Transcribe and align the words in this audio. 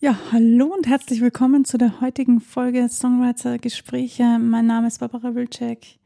Ja, 0.00 0.18
hallo 0.32 0.66
und 0.66 0.86
herzlich 0.86 1.20
willkommen 1.20 1.64
zu 1.64 1.78
der 1.78 2.00
heutigen 2.00 2.40
Folge 2.40 2.88
Songwriter 2.88 3.58
Gespräche. 3.58 4.38
Mein 4.38 4.66
Name 4.66 4.88
ist 4.88 4.98
Barbara 4.98 5.34
Wilczek. 5.34 5.98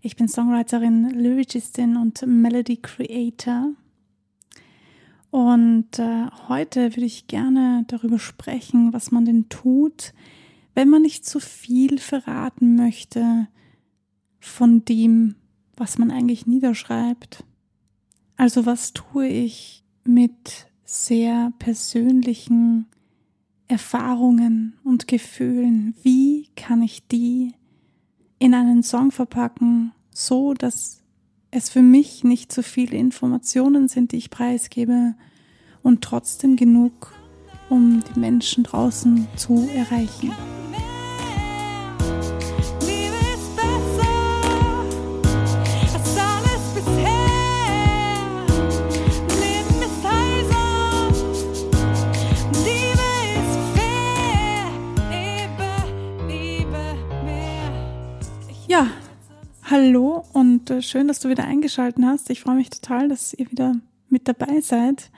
Ich 0.00 0.16
bin 0.16 0.28
Songwriterin, 0.28 1.10
Lyricistin 1.10 1.96
und 1.96 2.26
Melody 2.26 2.78
Creator. 2.78 3.68
Und 5.30 5.98
äh, 5.98 6.26
heute 6.48 6.96
würde 6.96 7.04
ich 7.04 7.28
gerne 7.28 7.84
darüber 7.86 8.18
sprechen, 8.18 8.92
was 8.92 9.12
man 9.12 9.26
denn 9.26 9.48
tut, 9.50 10.14
wenn 10.74 10.88
man 10.88 11.02
nicht 11.02 11.24
zu 11.24 11.38
viel 11.38 11.98
verraten 11.98 12.74
möchte 12.74 13.46
von 14.40 14.84
dem, 14.86 15.36
was 15.76 15.98
man 15.98 16.10
eigentlich 16.10 16.46
niederschreibt. 16.46 17.44
Also 18.36 18.66
was 18.66 18.94
tue 18.94 19.28
ich 19.28 19.84
mit 20.02 20.66
sehr 20.84 21.52
persönlichen 21.58 22.86
Erfahrungen 23.74 24.74
und 24.84 25.08
Gefühlen, 25.08 25.96
wie 26.04 26.46
kann 26.54 26.80
ich 26.80 27.08
die 27.08 27.54
in 28.38 28.54
einen 28.54 28.84
Song 28.84 29.10
verpacken, 29.10 29.90
so 30.12 30.54
dass 30.54 31.02
es 31.50 31.70
für 31.70 31.82
mich 31.82 32.22
nicht 32.22 32.52
zu 32.52 32.62
viele 32.62 32.96
Informationen 32.96 33.88
sind, 33.88 34.12
die 34.12 34.18
ich 34.18 34.30
preisgebe 34.30 35.16
und 35.82 36.02
trotzdem 36.02 36.54
genug, 36.54 37.12
um 37.68 38.00
die 38.14 38.20
Menschen 38.20 38.62
draußen 38.62 39.26
zu 39.34 39.68
erreichen. 39.74 40.30
Hallo 59.74 60.24
und 60.32 60.70
äh, 60.70 60.82
schön, 60.82 61.08
dass 61.08 61.18
du 61.18 61.28
wieder 61.28 61.46
eingeschaltet 61.46 62.04
hast. 62.04 62.30
Ich 62.30 62.42
freue 62.42 62.54
mich 62.54 62.70
total, 62.70 63.08
dass 63.08 63.34
ihr 63.34 63.50
wieder 63.50 63.74
mit 64.08 64.28
dabei 64.28 64.60
seid. 64.60 65.10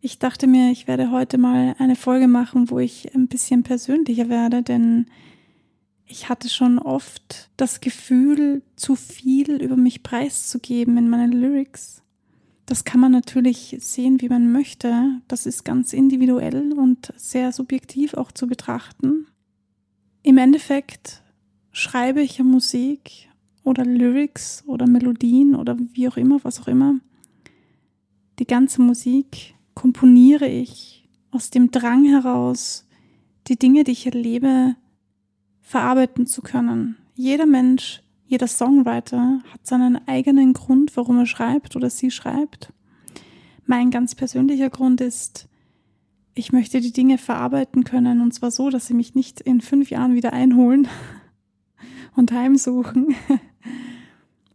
Ich 0.00 0.18
dachte 0.18 0.46
mir, 0.46 0.70
ich 0.70 0.88
werde 0.88 1.10
heute 1.10 1.36
mal 1.36 1.76
eine 1.78 1.94
Folge 1.94 2.26
machen, 2.26 2.70
wo 2.70 2.78
ich 2.78 3.14
ein 3.14 3.28
bisschen 3.28 3.64
persönlicher 3.64 4.30
werde, 4.30 4.62
denn 4.62 5.10
ich 6.06 6.30
hatte 6.30 6.48
schon 6.48 6.78
oft 6.78 7.50
das 7.58 7.82
Gefühl, 7.82 8.62
zu 8.76 8.96
viel 8.96 9.60
über 9.60 9.76
mich 9.76 10.02
preiszugeben 10.02 10.96
in 10.96 11.10
meinen 11.10 11.32
Lyrics. 11.32 12.02
Das 12.64 12.84
kann 12.84 12.98
man 13.00 13.12
natürlich 13.12 13.76
sehen, 13.80 14.22
wie 14.22 14.30
man 14.30 14.52
möchte. 14.52 15.20
Das 15.28 15.44
ist 15.44 15.66
ganz 15.66 15.92
individuell 15.92 16.72
und 16.72 17.12
sehr 17.18 17.52
subjektiv 17.52 18.14
auch 18.14 18.32
zu 18.32 18.46
betrachten. 18.46 19.26
Im 20.22 20.38
Endeffekt 20.38 21.22
schreibe 21.72 22.22
ich 22.22 22.38
ja 22.38 22.44
Musik 22.44 23.28
oder 23.64 23.84
Lyrics 23.84 24.64
oder 24.66 24.86
Melodien 24.86 25.54
oder 25.54 25.76
wie 25.92 26.08
auch 26.08 26.16
immer, 26.16 26.42
was 26.42 26.60
auch 26.60 26.68
immer. 26.68 26.96
Die 28.38 28.46
ganze 28.46 28.82
Musik 28.82 29.54
komponiere 29.74 30.48
ich 30.48 31.08
aus 31.30 31.50
dem 31.50 31.70
Drang 31.70 32.04
heraus, 32.04 32.86
die 33.48 33.58
Dinge, 33.58 33.84
die 33.84 33.92
ich 33.92 34.06
erlebe, 34.06 34.76
verarbeiten 35.60 36.26
zu 36.26 36.42
können. 36.42 36.96
Jeder 37.14 37.46
Mensch, 37.46 38.02
jeder 38.26 38.46
Songwriter 38.46 39.40
hat 39.52 39.66
seinen 39.66 40.06
eigenen 40.08 40.52
Grund, 40.52 40.96
warum 40.96 41.18
er 41.18 41.26
schreibt 41.26 41.76
oder 41.76 41.90
sie 41.90 42.10
schreibt. 42.10 42.72
Mein 43.66 43.90
ganz 43.90 44.14
persönlicher 44.14 44.70
Grund 44.70 45.00
ist, 45.00 45.48
ich 46.34 46.52
möchte 46.52 46.80
die 46.80 46.92
Dinge 46.92 47.18
verarbeiten 47.18 47.84
können 47.84 48.20
und 48.20 48.32
zwar 48.32 48.50
so, 48.50 48.70
dass 48.70 48.86
sie 48.86 48.94
mich 48.94 49.14
nicht 49.14 49.40
in 49.40 49.60
fünf 49.60 49.90
Jahren 49.90 50.14
wieder 50.14 50.32
einholen, 50.32 50.88
und 52.16 52.32
heimsuchen, 52.32 53.14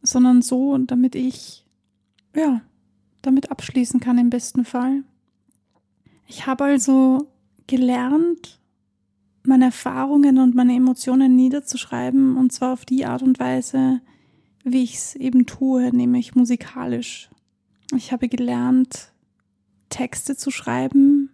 sondern 0.02 0.42
so, 0.42 0.78
damit 0.78 1.16
ich, 1.16 1.66
ja, 2.36 2.62
damit 3.22 3.52
abschließen 3.52 4.00
kann 4.00 4.18
im 4.18 4.30
besten 4.30 4.66
Fall. 4.66 5.04
Ich 6.28 6.46
habe 6.46 6.66
also 6.66 7.28
gelernt, 7.68 8.60
meine 9.44 9.66
Erfahrungen 9.66 10.40
und 10.40 10.56
meine 10.56 10.76
Emotionen 10.76 11.36
niederzuschreiben 11.36 12.36
und 12.38 12.52
zwar 12.52 12.74
auf 12.74 12.86
die 12.86 13.06
Art 13.06 13.22
und 13.22 13.40
Weise, 13.40 14.02
wie 14.64 14.84
ich 14.84 14.96
es 14.96 15.16
eben 15.16 15.46
tue, 15.46 15.96
nämlich 15.96 16.36
musikalisch. 16.36 17.30
Ich 17.96 18.12
habe 18.12 18.28
gelernt, 18.28 19.14
Texte 19.90 20.36
zu 20.36 20.52
schreiben, 20.52 21.30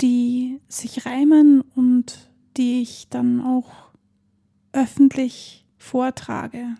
die 0.00 0.60
sich 0.68 1.04
reimen 1.04 1.60
und 1.60 2.30
die 2.56 2.80
ich 2.80 3.08
dann 3.10 3.42
auch 3.42 3.70
öffentlich 4.72 5.63
vortrage. 5.84 6.76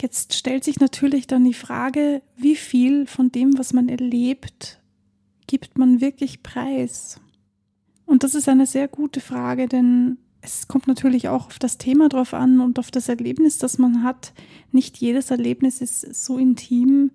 Jetzt 0.00 0.34
stellt 0.34 0.64
sich 0.64 0.80
natürlich 0.80 1.26
dann 1.26 1.44
die 1.44 1.54
Frage, 1.54 2.22
wie 2.36 2.56
viel 2.56 3.06
von 3.06 3.32
dem, 3.32 3.58
was 3.58 3.72
man 3.72 3.88
erlebt, 3.88 4.80
gibt 5.46 5.78
man 5.78 6.00
wirklich 6.00 6.42
preis? 6.42 7.20
Und 8.06 8.22
das 8.22 8.34
ist 8.34 8.48
eine 8.48 8.66
sehr 8.66 8.88
gute 8.88 9.20
Frage, 9.20 9.68
denn 9.68 10.18
es 10.42 10.68
kommt 10.68 10.86
natürlich 10.86 11.28
auch 11.28 11.46
auf 11.46 11.58
das 11.58 11.76
Thema 11.76 12.08
drauf 12.08 12.32
an 12.34 12.60
und 12.60 12.78
auf 12.78 12.90
das 12.90 13.08
Erlebnis, 13.08 13.58
das 13.58 13.78
man 13.78 14.02
hat. 14.02 14.32
Nicht 14.72 14.96
jedes 14.96 15.30
Erlebnis 15.30 15.80
ist 15.80 16.24
so 16.24 16.38
intim 16.38 17.10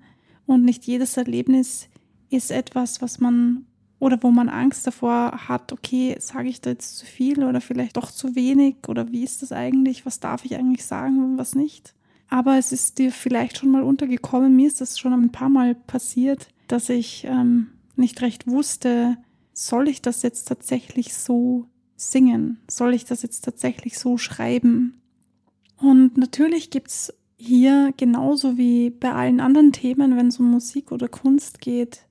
und 0.45 0.63
nicht 0.63 0.85
jedes 0.85 1.17
Erlebnis 1.17 1.87
ist 2.29 2.51
etwas, 2.51 3.01
was 3.01 3.19
man 3.19 3.65
oder 4.05 4.21
wo 4.21 4.29
man 4.29 4.49
Angst 4.49 4.85
davor 4.85 5.31
hat, 5.47 5.73
okay, 5.73 6.15
sage 6.19 6.47
ich 6.47 6.61
da 6.61 6.69
jetzt 6.69 6.95
zu 6.97 7.07
viel 7.07 7.43
oder 7.43 7.59
vielleicht 7.59 7.97
doch 7.97 8.11
zu 8.11 8.35
wenig 8.35 8.75
oder 8.87 9.11
wie 9.11 9.23
ist 9.23 9.41
das 9.41 9.51
eigentlich, 9.51 10.05
was 10.05 10.19
darf 10.19 10.45
ich 10.45 10.55
eigentlich 10.55 10.85
sagen 10.85 11.23
und 11.23 11.37
was 11.39 11.55
nicht. 11.55 11.95
Aber 12.29 12.59
es 12.59 12.71
ist 12.71 12.99
dir 12.99 13.11
vielleicht 13.11 13.57
schon 13.57 13.71
mal 13.71 13.81
untergekommen, 13.81 14.55
mir 14.55 14.67
ist 14.67 14.79
das 14.79 14.99
schon 14.99 15.11
ein 15.11 15.31
paar 15.31 15.49
Mal 15.49 15.73
passiert, 15.73 16.49
dass 16.67 16.89
ich 16.89 17.25
ähm, 17.27 17.71
nicht 17.95 18.21
recht 18.21 18.45
wusste, 18.45 19.17
soll 19.53 19.87
ich 19.87 20.03
das 20.03 20.21
jetzt 20.21 20.47
tatsächlich 20.47 21.15
so 21.15 21.65
singen? 21.95 22.59
Soll 22.69 22.93
ich 22.93 23.05
das 23.05 23.23
jetzt 23.23 23.41
tatsächlich 23.41 23.97
so 23.97 24.19
schreiben? 24.19 25.01
Und 25.77 26.15
natürlich 26.15 26.69
gibt's 26.69 27.11
hier 27.37 27.91
genauso 27.97 28.55
wie 28.55 28.91
bei 28.91 29.13
allen 29.13 29.39
anderen 29.39 29.71
Themen, 29.71 30.15
wenn 30.15 30.27
es 30.27 30.39
um 30.39 30.51
Musik 30.51 30.91
oder 30.91 31.07
Kunst 31.07 31.59
geht, 31.59 32.05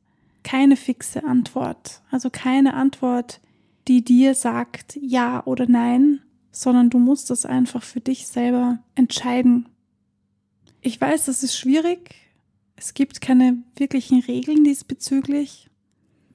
keine 0.44 0.76
fixe 0.76 1.24
Antwort. 1.24 2.02
Also 2.10 2.30
keine 2.30 2.74
Antwort, 2.74 3.40
die 3.88 4.04
dir 4.04 4.34
sagt 4.34 4.96
ja 5.00 5.44
oder 5.44 5.66
nein, 5.66 6.20
sondern 6.52 6.90
du 6.90 6.98
musst 6.98 7.32
es 7.32 7.44
einfach 7.44 7.82
für 7.82 8.00
dich 8.00 8.28
selber 8.28 8.78
entscheiden. 8.94 9.68
Ich 10.80 11.00
weiß, 11.00 11.24
das 11.24 11.42
ist 11.42 11.56
schwierig. 11.56 12.14
Es 12.76 12.94
gibt 12.94 13.20
keine 13.20 13.62
wirklichen 13.76 14.20
Regeln 14.20 14.62
diesbezüglich. 14.62 15.70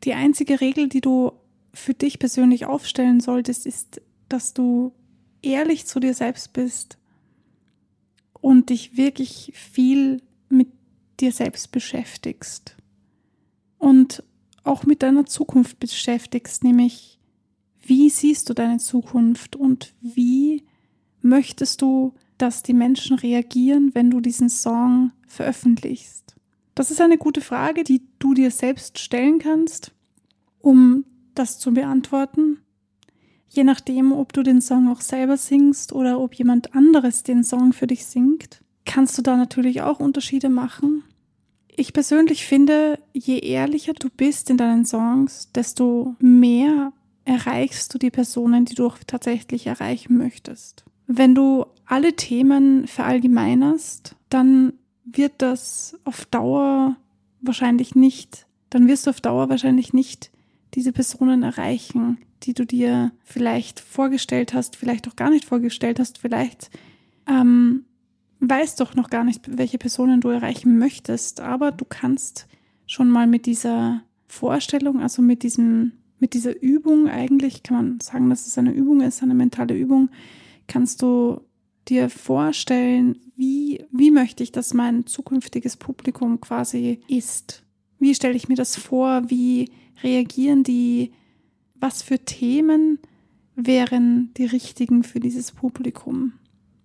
Die 0.03 0.13
einzige 0.13 0.59
Regel, 0.59 0.89
die 0.89 1.01
du 1.01 1.31
für 1.73 1.93
dich 1.93 2.19
persönlich 2.19 2.65
aufstellen 2.65 3.19
solltest, 3.19 3.65
ist, 3.65 4.01
dass 4.27 4.53
du 4.53 4.93
ehrlich 5.41 5.85
zu 5.85 5.99
dir 5.99 6.13
selbst 6.13 6.53
bist 6.53 6.97
und 8.33 8.69
dich 8.69 8.97
wirklich 8.97 9.51
viel 9.53 10.21
mit 10.49 10.69
dir 11.19 11.31
selbst 11.31 11.71
beschäftigst 11.71 12.78
und 13.79 14.23
auch 14.63 14.85
mit 14.85 15.01
deiner 15.01 15.25
Zukunft 15.25 15.79
beschäftigst, 15.79 16.63
nämlich 16.63 17.17
wie 17.81 18.09
siehst 18.09 18.49
du 18.49 18.53
deine 18.53 18.77
Zukunft 18.77 19.55
und 19.55 19.95
wie 20.01 20.63
möchtest 21.21 21.81
du, 21.81 22.13
dass 22.37 22.61
die 22.61 22.73
Menschen 22.73 23.17
reagieren, 23.17 23.91
wenn 23.95 24.11
du 24.11 24.19
diesen 24.19 24.49
Song 24.49 25.11
veröffentlichst? 25.25 26.35
Das 26.75 26.91
ist 26.91 27.01
eine 27.01 27.17
gute 27.17 27.41
Frage, 27.41 27.83
die 27.83 28.03
du 28.19 28.33
dir 28.33 28.51
selbst 28.51 28.99
stellen 28.99 29.39
kannst, 29.39 29.91
um 30.59 31.03
das 31.33 31.57
zu 31.57 31.73
beantworten. 31.73 32.59
Je 33.49 33.63
nachdem, 33.63 34.11
ob 34.11 34.33
du 34.33 34.43
den 34.43 34.61
Song 34.61 34.87
auch 34.89 35.01
selber 35.01 35.35
singst 35.35 35.91
oder 35.91 36.19
ob 36.19 36.35
jemand 36.35 36.75
anderes 36.75 37.23
den 37.23 37.43
Song 37.43 37.73
für 37.73 37.87
dich 37.87 38.05
singt, 38.05 38.61
kannst 38.85 39.17
du 39.17 39.21
da 39.21 39.35
natürlich 39.35 39.81
auch 39.81 39.99
Unterschiede 39.99 40.49
machen. 40.49 41.03
Ich 41.79 41.93
persönlich 41.93 42.45
finde, 42.45 42.99
je 43.13 43.39
ehrlicher 43.39 43.93
du 43.93 44.09
bist 44.09 44.49
in 44.49 44.57
deinen 44.57 44.83
Songs, 44.83 45.49
desto 45.55 46.13
mehr 46.19 46.91
erreichst 47.23 47.93
du 47.93 47.97
die 47.97 48.11
Personen, 48.11 48.65
die 48.65 48.75
du 48.75 48.85
auch 48.85 48.97
tatsächlich 49.07 49.65
erreichen 49.65 50.17
möchtest. 50.17 50.83
Wenn 51.07 51.35
du 51.35 51.65
alle 51.85 52.17
Themen 52.17 52.85
verallgemeinerst, 52.85 54.17
dann 54.27 54.73
wird 55.05 55.31
das 55.37 55.97
auf 56.03 56.25
Dauer 56.25 56.97
wahrscheinlich 57.39 57.95
nicht, 57.95 58.45
dann 58.69 58.89
wirst 58.89 59.07
du 59.07 59.11
auf 59.11 59.21
Dauer 59.21 59.47
wahrscheinlich 59.47 59.93
nicht 59.93 60.31
diese 60.73 60.91
Personen 60.91 61.43
erreichen, 61.43 62.17
die 62.43 62.53
du 62.53 62.65
dir 62.65 63.13
vielleicht 63.23 63.79
vorgestellt 63.79 64.53
hast, 64.53 64.75
vielleicht 64.75 65.07
auch 65.07 65.15
gar 65.15 65.29
nicht 65.29 65.45
vorgestellt 65.45 65.97
hast, 66.01 66.17
vielleicht 66.17 66.71
ähm, 67.25 67.85
weißt 68.39 68.79
doch 68.79 68.95
noch 68.95 69.09
gar 69.09 69.23
nicht, 69.23 69.57
welche 69.57 69.77
Personen 69.77 70.21
du 70.21 70.29
erreichen 70.29 70.77
möchtest, 70.77 71.41
aber 71.41 71.71
du 71.71 71.85
kannst 71.85 72.47
schon 72.85 73.09
mal 73.09 73.27
mit 73.27 73.45
dieser 73.45 74.01
Vorstellung, 74.27 75.01
also 75.01 75.21
mit 75.21 75.43
diesem 75.43 75.93
mit 76.19 76.33
dieser 76.33 76.61
Übung 76.61 77.07
eigentlich, 77.07 77.63
kann 77.63 77.77
man 77.77 77.99
sagen, 78.01 78.29
dass 78.29 78.45
es 78.45 78.57
eine 78.57 78.71
Übung 78.71 79.01
ist, 79.01 79.23
eine 79.23 79.33
mentale 79.33 79.75
Übung, 79.75 80.09
kannst 80.67 81.01
du 81.01 81.41
dir 81.87 82.09
vorstellen, 82.09 83.17
wie, 83.35 83.85
wie 83.91 84.11
möchte 84.11 84.43
ich, 84.43 84.51
dass 84.51 84.73
mein 84.73 85.05
zukünftiges 85.05 85.77
Publikum 85.77 86.41
quasi 86.41 86.99
ist? 87.07 87.63
Wie 87.99 88.13
stelle 88.13 88.35
ich 88.35 88.49
mir 88.49 88.55
das 88.55 88.75
vor? 88.75 89.23
Wie 89.29 89.71
reagieren 90.03 90.63
die? 90.63 91.13
Was 91.75 92.01
für 92.01 92.19
Themen 92.19 92.99
wären 93.55 94.31
die 94.35 94.45
richtigen 94.45 95.03
für 95.03 95.19
dieses 95.19 95.51
Publikum? 95.51 96.33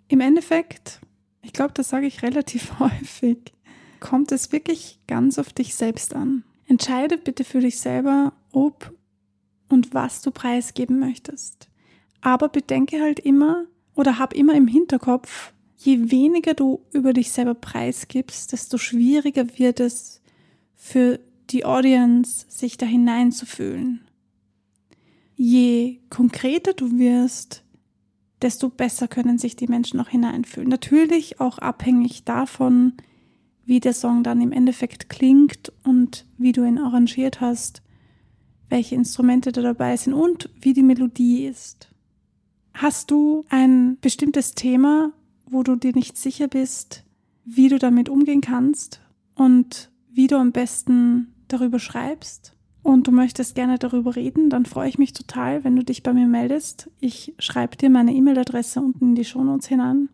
Im 0.08 0.20
Endeffekt, 0.20 1.00
ich 1.44 1.52
glaube, 1.52 1.74
das 1.74 1.88
sage 1.90 2.06
ich 2.06 2.22
relativ 2.22 2.78
häufig, 2.78 3.52
kommt 4.00 4.32
es 4.32 4.52
wirklich 4.52 4.98
ganz 5.06 5.38
auf 5.38 5.52
dich 5.52 5.74
selbst 5.74 6.14
an. 6.14 6.44
Entscheide 6.66 7.18
bitte 7.18 7.44
für 7.44 7.60
dich 7.60 7.78
selber, 7.78 8.32
ob 8.52 8.92
und 9.68 9.94
was 9.94 10.22
du 10.22 10.30
preisgeben 10.30 10.98
möchtest. 10.98 11.68
Aber 12.20 12.48
bedenke 12.48 13.00
halt 13.00 13.20
immer 13.20 13.66
oder 13.94 14.18
hab 14.18 14.32
immer 14.32 14.54
im 14.54 14.66
Hinterkopf, 14.66 15.52
je 15.76 16.10
weniger 16.10 16.54
du 16.54 16.80
über 16.92 17.12
dich 17.12 17.30
selber 17.32 17.54
preisgibst, 17.54 18.52
desto 18.52 18.78
schwieriger 18.78 19.58
wird 19.58 19.80
es 19.80 20.20
für 20.74 21.20
die 21.50 21.64
Audience, 21.64 22.46
sich 22.48 22.78
da 22.78 22.86
hineinzufühlen. 22.86 24.06
Je 25.36 25.98
konkreter 26.10 26.72
du 26.72 26.98
wirst, 26.98 27.63
desto 28.42 28.68
besser 28.68 29.08
können 29.08 29.38
sich 29.38 29.56
die 29.56 29.68
Menschen 29.68 30.00
auch 30.00 30.08
hineinfühlen. 30.08 30.68
Natürlich 30.68 31.40
auch 31.40 31.58
abhängig 31.58 32.24
davon, 32.24 32.94
wie 33.64 33.80
der 33.80 33.94
Song 33.94 34.22
dann 34.22 34.40
im 34.40 34.52
Endeffekt 34.52 35.08
klingt 35.08 35.72
und 35.84 36.26
wie 36.36 36.52
du 36.52 36.64
ihn 36.64 36.78
arrangiert 36.78 37.40
hast, 37.40 37.82
welche 38.68 38.94
Instrumente 38.94 39.52
da 39.52 39.62
dabei 39.62 39.96
sind 39.96 40.14
und 40.14 40.50
wie 40.60 40.72
die 40.72 40.82
Melodie 40.82 41.46
ist. 41.46 41.88
Hast 42.74 43.10
du 43.10 43.44
ein 43.48 43.98
bestimmtes 44.00 44.54
Thema, 44.54 45.12
wo 45.46 45.62
du 45.62 45.76
dir 45.76 45.92
nicht 45.94 46.18
sicher 46.18 46.48
bist, 46.48 47.04
wie 47.44 47.68
du 47.68 47.78
damit 47.78 48.08
umgehen 48.08 48.40
kannst 48.40 49.00
und 49.34 49.90
wie 50.10 50.26
du 50.26 50.36
am 50.36 50.52
besten 50.52 51.34
darüber 51.48 51.78
schreibst? 51.78 52.53
Und 52.84 53.06
du 53.06 53.12
möchtest 53.12 53.54
gerne 53.54 53.78
darüber 53.78 54.14
reden, 54.14 54.50
dann 54.50 54.66
freue 54.66 54.90
ich 54.90 54.98
mich 54.98 55.14
total, 55.14 55.64
wenn 55.64 55.74
du 55.74 55.82
dich 55.82 56.02
bei 56.02 56.12
mir 56.12 56.26
meldest. 56.26 56.90
Ich 57.00 57.32
schreibe 57.38 57.78
dir 57.78 57.88
meine 57.88 58.12
E-Mail-Adresse 58.12 58.78
unten 58.78 59.08
in 59.08 59.14
die 59.14 59.24
Shownotes 59.24 59.68
hinein. 59.68 60.10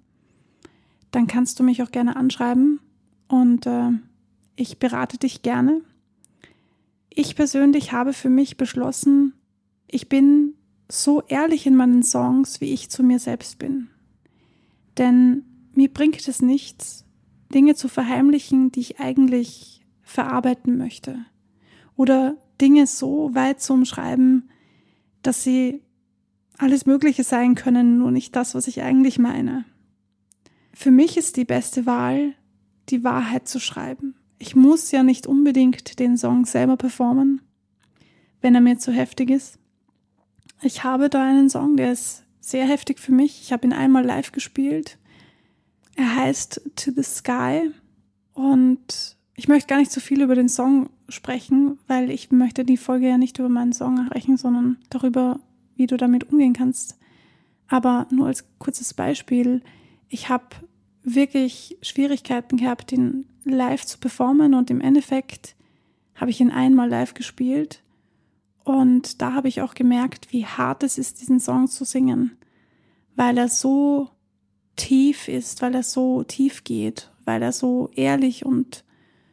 Dann 1.10 1.26
kannst 1.26 1.58
du 1.58 1.64
mich 1.64 1.82
auch 1.82 1.90
gerne 1.90 2.14
anschreiben 2.14 2.78
und 3.26 3.66
äh, 3.66 3.90
ich 4.54 4.78
berate 4.78 5.18
dich 5.18 5.42
gerne. 5.42 5.80
Ich 7.08 7.34
persönlich 7.34 7.90
habe 7.90 8.12
für 8.12 8.30
mich 8.30 8.56
beschlossen, 8.56 9.32
ich 9.88 10.08
bin 10.08 10.54
so 10.88 11.22
ehrlich 11.26 11.66
in 11.66 11.74
meinen 11.74 12.04
Songs, 12.04 12.60
wie 12.60 12.72
ich 12.72 12.88
zu 12.88 13.02
mir 13.02 13.18
selbst 13.18 13.58
bin. 13.58 13.88
Denn 14.96 15.44
mir 15.74 15.92
bringt 15.92 16.28
es 16.28 16.40
nichts, 16.40 17.04
Dinge 17.52 17.74
zu 17.74 17.88
verheimlichen, 17.88 18.70
die 18.70 18.80
ich 18.80 19.00
eigentlich 19.00 19.84
verarbeiten 20.02 20.78
möchte. 20.78 21.24
Oder 21.96 22.36
Dinge 22.60 22.86
so 22.86 23.34
weit 23.34 23.60
zu 23.60 23.72
umschreiben, 23.74 24.50
dass 25.22 25.42
sie 25.42 25.82
alles 26.58 26.86
Mögliche 26.86 27.24
sein 27.24 27.54
können, 27.54 27.98
nur 27.98 28.10
nicht 28.10 28.36
das, 28.36 28.54
was 28.54 28.66
ich 28.66 28.82
eigentlich 28.82 29.18
meine. 29.18 29.64
Für 30.72 30.90
mich 30.90 31.16
ist 31.16 31.36
die 31.36 31.44
beste 31.44 31.86
Wahl, 31.86 32.34
die 32.88 33.04
Wahrheit 33.04 33.48
zu 33.48 33.60
schreiben. 33.60 34.14
Ich 34.38 34.56
muss 34.56 34.90
ja 34.90 35.02
nicht 35.02 35.26
unbedingt 35.26 35.98
den 35.98 36.16
Song 36.16 36.44
selber 36.44 36.76
performen, 36.76 37.42
wenn 38.40 38.54
er 38.54 38.60
mir 38.60 38.78
zu 38.78 38.92
heftig 38.92 39.30
ist. 39.30 39.58
Ich 40.62 40.84
habe 40.84 41.08
da 41.08 41.22
einen 41.22 41.48
Song, 41.48 41.76
der 41.76 41.92
ist 41.92 42.24
sehr 42.40 42.66
heftig 42.66 42.98
für 42.98 43.12
mich. 43.12 43.40
Ich 43.42 43.52
habe 43.52 43.66
ihn 43.66 43.72
einmal 43.72 44.04
live 44.04 44.32
gespielt. 44.32 44.98
Er 45.96 46.14
heißt 46.16 46.62
To 46.76 46.90
the 46.94 47.02
Sky 47.02 47.70
und 48.32 49.16
ich 49.40 49.48
möchte 49.48 49.68
gar 49.68 49.78
nicht 49.78 49.90
so 49.90 50.00
viel 50.00 50.20
über 50.20 50.34
den 50.34 50.50
Song 50.50 50.90
sprechen, 51.08 51.78
weil 51.86 52.10
ich 52.10 52.30
möchte 52.30 52.62
die 52.62 52.76
Folge 52.76 53.08
ja 53.08 53.16
nicht 53.16 53.38
über 53.38 53.48
meinen 53.48 53.72
Song 53.72 54.04
sprechen, 54.04 54.36
sondern 54.36 54.76
darüber, 54.90 55.40
wie 55.76 55.86
du 55.86 55.96
damit 55.96 56.30
umgehen 56.30 56.52
kannst. 56.52 56.98
Aber 57.66 58.06
nur 58.10 58.26
als 58.26 58.44
kurzes 58.58 58.92
Beispiel, 58.92 59.62
ich 60.10 60.28
habe 60.28 60.44
wirklich 61.02 61.78
Schwierigkeiten 61.80 62.58
gehabt, 62.58 62.92
ihn 62.92 63.30
live 63.44 63.86
zu 63.86 63.98
performen 63.98 64.52
und 64.52 64.70
im 64.70 64.82
Endeffekt 64.82 65.56
habe 66.14 66.30
ich 66.30 66.42
ihn 66.42 66.50
einmal 66.50 66.90
live 66.90 67.14
gespielt 67.14 67.82
und 68.62 69.22
da 69.22 69.32
habe 69.32 69.48
ich 69.48 69.62
auch 69.62 69.72
gemerkt, 69.72 70.34
wie 70.34 70.44
hart 70.44 70.82
es 70.82 70.98
ist, 70.98 71.22
diesen 71.22 71.40
Song 71.40 71.66
zu 71.66 71.86
singen, 71.86 72.36
weil 73.16 73.38
er 73.38 73.48
so 73.48 74.10
tief 74.76 75.28
ist, 75.28 75.62
weil 75.62 75.74
er 75.74 75.82
so 75.82 76.24
tief 76.24 76.62
geht, 76.62 77.10
weil 77.24 77.40
er 77.40 77.52
so 77.52 77.88
ehrlich 77.94 78.44
und 78.44 78.84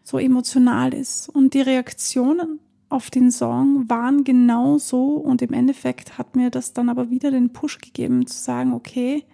so 0.07 0.17
emotional 0.17 0.93
ist. 0.93 1.27
Und 1.27 1.53
die 1.53 1.59
Reaktionen 1.59 2.61
auf 2.87 3.09
den 3.09 3.29
Song 3.29 3.89
waren 3.89 4.23
genau 4.23 4.77
so 4.77 5.15
und 5.15 5.41
im 5.41 5.51
Endeffekt 5.51 6.17
hat 6.17 6.37
mir 6.37 6.49
das 6.49 6.71
dann 6.71 6.87
aber 6.87 7.09
wieder 7.09 7.29
den 7.29 7.51
Push 7.51 7.79
gegeben 7.79 8.25
zu 8.25 8.37
sagen, 8.37 8.71
okay, 8.71 9.25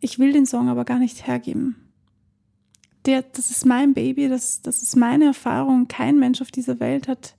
ich 0.00 0.18
will 0.18 0.32
den 0.32 0.46
Song 0.46 0.70
aber 0.70 0.86
gar 0.86 0.98
nicht 0.98 1.26
hergeben. 1.26 1.76
Der, 3.04 3.20
das 3.20 3.50
ist 3.50 3.66
mein 3.66 3.92
Baby, 3.92 4.28
das, 4.28 4.62
das 4.62 4.82
ist 4.82 4.96
meine 4.96 5.26
Erfahrung. 5.26 5.88
Kein 5.88 6.18
Mensch 6.18 6.40
auf 6.40 6.50
dieser 6.50 6.80
Welt 6.80 7.06
hat 7.06 7.36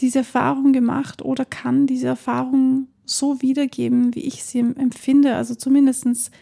diese 0.00 0.18
Erfahrung 0.20 0.72
gemacht 0.72 1.22
oder 1.22 1.44
kann 1.44 1.86
diese 1.86 2.08
Erfahrung 2.08 2.88
so 3.04 3.40
wiedergeben, 3.40 4.16
wie 4.16 4.24
ich 4.24 4.42
sie 4.42 4.58
empfinde. 4.58 5.36
Also 5.36 5.54
zumindest 5.54 6.32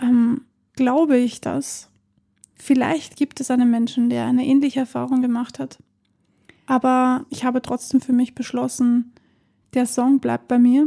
ähm, 0.00 0.46
glaube 0.74 1.18
ich 1.18 1.42
das. 1.42 1.91
Vielleicht 2.64 3.16
gibt 3.16 3.40
es 3.40 3.50
einen 3.50 3.72
Menschen, 3.72 4.08
der 4.08 4.26
eine 4.26 4.46
ähnliche 4.46 4.78
Erfahrung 4.78 5.20
gemacht 5.20 5.58
hat. 5.58 5.82
Aber 6.64 7.26
ich 7.28 7.42
habe 7.42 7.60
trotzdem 7.60 8.00
für 8.00 8.12
mich 8.12 8.36
beschlossen, 8.36 9.14
der 9.74 9.84
Song 9.84 10.20
bleibt 10.20 10.46
bei 10.46 10.60
mir. 10.60 10.86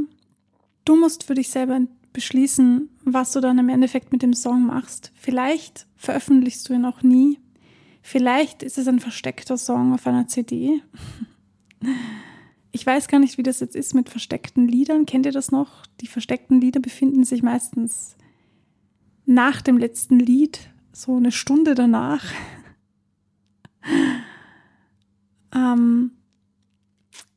Du 0.85 0.95
musst 0.95 1.25
für 1.25 1.33
dich 1.33 1.49
selber 1.49 1.81
beschließen, 2.13 2.87
was 3.03 3.33
du 3.33 3.41
dann 3.41 3.59
im 3.59 3.67
Endeffekt 3.67 4.13
mit 4.13 4.21
dem 4.21 4.33
Song 4.33 4.67
machst. 4.67 5.11
Vielleicht 5.15 5.85
veröffentlichst 5.97 6.69
du 6.69 6.73
ihn 6.73 6.85
auch 6.85 7.03
nie. 7.03 7.39
Vielleicht 8.01 8.63
ist 8.63 8.77
es 8.77 8.87
ein 8.87 9.01
versteckter 9.01 9.57
Song 9.57 9.93
auf 9.93 10.07
einer 10.07 10.27
CD. 10.27 10.81
Ich 12.71 12.85
weiß 12.85 13.07
gar 13.07 13.19
nicht, 13.19 13.37
wie 13.37 13.43
das 13.43 13.61
jetzt 13.61 13.73
ist 13.73 13.93
mit 13.93 14.09
versteckten 14.09 14.67
Liedern. 14.67 15.05
Kennt 15.05 15.25
ihr 15.25 15.31
das 15.31 15.49
noch? 15.49 15.85
Die 16.01 16.07
versteckten 16.07 16.59
Lieder 16.59 16.81
befinden 16.81 17.23
sich 17.23 17.41
meistens 17.41 18.17
nach 19.25 19.61
dem 19.61 19.77
letzten 19.77 20.19
Lied, 20.19 20.59
so 20.95 21.17
eine 21.17 21.31
Stunde 21.31 21.75
danach. 21.75 22.23
ähm, 25.55 26.11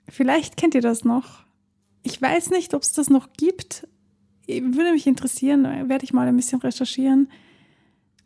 vielleicht 0.09 0.57
kennt 0.57 0.75
ihr 0.75 0.81
das 0.81 1.05
noch. 1.05 1.45
Ich 2.03 2.21
weiß 2.21 2.51
nicht, 2.51 2.75
ob 2.75 2.83
es 2.83 2.93
das 2.93 3.11
noch 3.11 3.33
gibt. 3.33 3.89
Würde 4.47 4.93
mich 4.93 5.07
interessieren, 5.07 5.65
werde 5.89 6.05
ich 6.05 6.13
mal 6.13 6.27
ein 6.27 6.37
bisschen 6.37 6.61
recherchieren. 6.61 7.31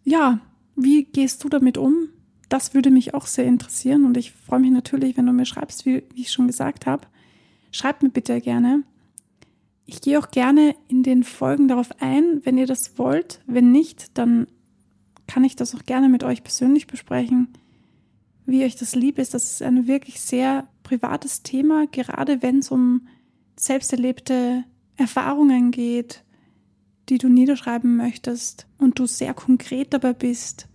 Ja, 0.04 0.40
wie 0.76 1.04
gehst 1.04 1.42
du 1.42 1.48
damit 1.48 1.78
um? 1.78 2.08
das 2.52 2.74
würde 2.74 2.90
mich 2.90 3.14
auch 3.14 3.26
sehr 3.26 3.46
interessieren 3.46 4.04
und 4.04 4.16
ich 4.18 4.32
freue 4.32 4.60
mich 4.60 4.70
natürlich, 4.70 5.16
wenn 5.16 5.24
du 5.24 5.32
mir 5.32 5.46
schreibst, 5.46 5.86
wie, 5.86 6.02
wie 6.14 6.20
ich 6.20 6.32
schon 6.32 6.46
gesagt 6.46 6.84
habe. 6.84 7.06
Schreibt 7.70 8.02
mir 8.02 8.10
bitte 8.10 8.42
gerne. 8.42 8.82
Ich 9.86 10.02
gehe 10.02 10.18
auch 10.18 10.30
gerne 10.30 10.74
in 10.86 11.02
den 11.02 11.24
Folgen 11.24 11.66
darauf 11.66 11.88
ein, 12.00 12.42
wenn 12.44 12.58
ihr 12.58 12.66
das 12.66 12.98
wollt. 12.98 13.40
Wenn 13.46 13.72
nicht, 13.72 14.18
dann 14.18 14.48
kann 15.26 15.44
ich 15.44 15.56
das 15.56 15.74
auch 15.74 15.84
gerne 15.84 16.08
mit 16.08 16.24
euch 16.24 16.42
persönlich 16.42 16.86
besprechen, 16.86 17.48
wie 18.46 18.64
euch 18.64 18.76
das 18.76 18.94
lieb 18.94 19.18
ist. 19.18 19.34
Das 19.34 19.44
ist 19.44 19.62
ein 19.62 19.86
wirklich 19.86 20.20
sehr 20.20 20.68
privates 20.82 21.42
Thema, 21.42 21.86
gerade 21.86 22.42
wenn 22.42 22.58
es 22.58 22.70
um 22.70 23.06
selbst 23.56 23.92
erlebte 23.92 24.64
Erfahrungen 24.96 25.70
geht, 25.70 26.24
die 27.08 27.18
du 27.18 27.28
niederschreiben 27.28 27.96
möchtest 27.96 28.66
und 28.78 28.98
du 28.98 29.06
sehr 29.06 29.34
konkret 29.34 29.92
dabei 29.92 30.12
bist 30.12 30.68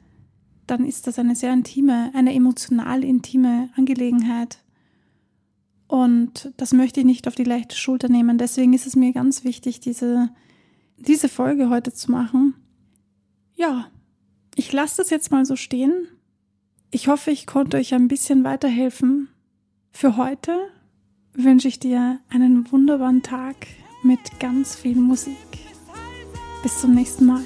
dann 0.67 0.85
ist 0.85 1.07
das 1.07 1.17
eine 1.17 1.35
sehr 1.35 1.53
intime, 1.53 2.11
eine 2.13 2.33
emotional 2.33 3.03
intime 3.03 3.69
Angelegenheit. 3.75 4.59
Und 5.87 6.51
das 6.57 6.73
möchte 6.73 6.99
ich 6.99 7.05
nicht 7.05 7.27
auf 7.27 7.35
die 7.35 7.45
leichte 7.45 7.77
Schulter 7.77 8.09
nehmen. 8.09 8.37
Deswegen 8.37 8.73
ist 8.73 8.85
es 8.85 8.95
mir 8.95 9.13
ganz 9.13 9.45
wichtig, 9.45 9.79
diese, 9.79 10.29
diese 10.97 11.29
Folge 11.29 11.69
heute 11.69 11.93
zu 11.93 12.11
machen. 12.11 12.53
Ja, 13.55 13.89
ich 14.57 14.73
lasse 14.73 14.97
das 14.97 15.11
jetzt 15.11 15.31
mal 15.31 15.45
so 15.45 15.55
stehen. 15.55 16.07
Ich 16.89 17.07
hoffe, 17.07 17.29
ich 17.31 17.45
konnte 17.45 17.77
euch 17.77 17.93
ein 17.93 18.07
bisschen 18.07 18.43
weiterhelfen. 18.43 19.29
Für 19.91 20.17
heute 20.17 20.57
wünsche 21.33 21.67
ich 21.67 21.79
dir 21.79 22.19
einen 22.29 22.69
wunderbaren 22.71 23.21
Tag 23.21 23.55
mit 24.03 24.39
ganz 24.39 24.75
viel 24.75 24.95
Musik. 24.95 25.37
Bis 26.63 26.81
zum 26.81 26.95
nächsten 26.95 27.27
Mal. 27.27 27.45